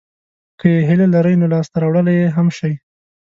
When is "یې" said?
0.73-0.79, 2.21-2.27